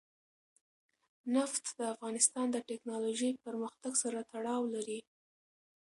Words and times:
نفت 1.35 1.65
د 1.79 1.79
افغانستان 1.93 2.47
د 2.51 2.57
تکنالوژۍ 2.69 3.31
پرمختګ 3.45 3.93
سره 4.03 4.19
تړاو 4.31 4.63
لري. 4.75 4.99